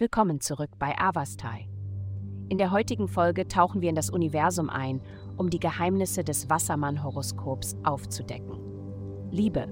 [0.00, 1.68] Willkommen zurück bei Avastai.
[2.48, 5.02] In der heutigen Folge tauchen wir in das Universum ein,
[5.36, 8.58] um die Geheimnisse des Wassermann-Horoskops aufzudecken.
[9.30, 9.66] Liebe.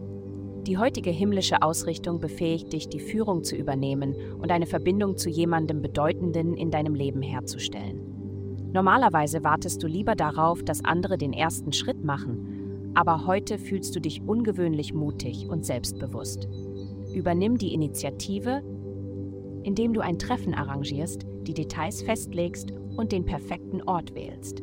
[0.67, 5.81] Die heutige himmlische Ausrichtung befähigt dich, die Führung zu übernehmen und eine Verbindung zu jemandem
[5.81, 8.69] Bedeutenden in deinem Leben herzustellen.
[8.75, 14.01] Normalerweise wartest du lieber darauf, dass andere den ersten Schritt machen, aber heute fühlst du
[14.01, 16.47] dich ungewöhnlich mutig und selbstbewusst.
[17.15, 18.63] Übernimm die Initiative
[19.63, 24.63] indem du ein Treffen arrangierst, die Details festlegst und den perfekten Ort wählst.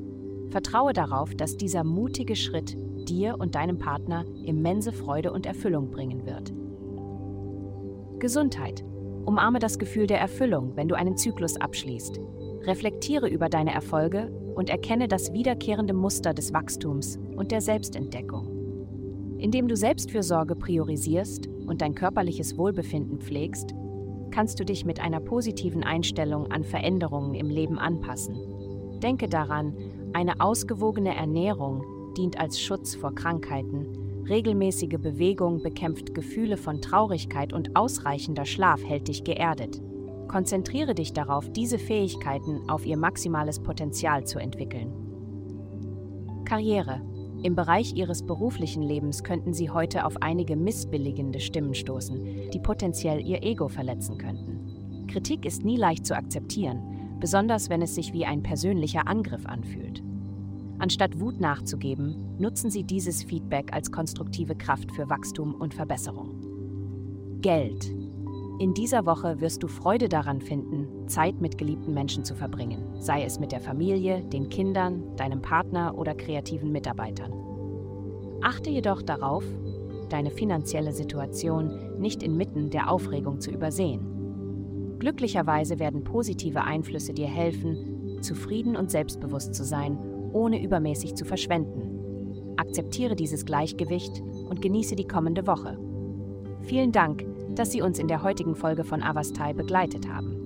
[0.49, 2.77] Vertraue darauf, dass dieser mutige Schritt
[3.07, 6.53] dir und deinem Partner immense Freude und Erfüllung bringen wird.
[8.19, 8.83] Gesundheit.
[9.25, 12.19] Umarme das Gefühl der Erfüllung, wenn du einen Zyklus abschließt.
[12.61, 19.37] Reflektiere über deine Erfolge und erkenne das wiederkehrende Muster des Wachstums und der Selbstentdeckung.
[19.37, 23.75] Indem du Selbstfürsorge priorisierst und dein körperliches Wohlbefinden pflegst,
[24.35, 28.35] kannst du dich mit einer positiven Einstellung an Veränderungen im Leben anpassen.
[29.01, 29.73] Denke daran,
[30.11, 31.85] eine ausgewogene Ernährung
[32.17, 39.07] dient als Schutz vor Krankheiten, regelmäßige Bewegung bekämpft Gefühle von Traurigkeit und ausreichender Schlaf hält
[39.07, 39.81] dich geerdet.
[40.27, 44.91] Konzentriere dich darauf, diese Fähigkeiten auf ihr maximales Potenzial zu entwickeln.
[46.43, 46.99] Karriere.
[47.45, 53.21] Im Bereich Ihres beruflichen Lebens könnten Sie heute auf einige missbilligende Stimmen stoßen, die potenziell
[53.21, 55.05] Ihr Ego verletzen könnten.
[55.07, 56.81] Kritik ist nie leicht zu akzeptieren,
[57.19, 60.01] besonders wenn es sich wie ein persönlicher Angriff anfühlt.
[60.79, 67.37] Anstatt Wut nachzugeben, nutzen Sie dieses Feedback als konstruktive Kraft für Wachstum und Verbesserung.
[67.41, 67.93] Geld.
[68.57, 73.23] In dieser Woche wirst du Freude daran finden, Zeit mit geliebten Menschen zu verbringen, sei
[73.23, 77.33] es mit der Familie, den Kindern, deinem Partner oder kreativen Mitarbeitern.
[78.41, 79.43] Achte jedoch darauf,
[80.07, 84.95] deine finanzielle Situation nicht inmitten der Aufregung zu übersehen.
[84.99, 89.97] Glücklicherweise werden positive Einflüsse dir helfen, zufrieden und selbstbewusst zu sein,
[90.31, 92.55] ohne übermäßig zu verschwenden.
[92.55, 95.77] Akzeptiere dieses Gleichgewicht und genieße die kommende Woche.
[96.61, 100.45] Vielen Dank, dass Sie uns in der heutigen Folge von Avastai begleitet haben.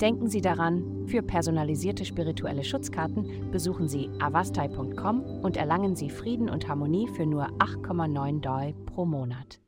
[0.00, 6.68] Denken Sie daran, für personalisierte spirituelle Schutzkarten besuchen Sie avastai.com und erlangen Sie Frieden und
[6.68, 9.60] Harmonie für nur 8,9 Doi pro Monat.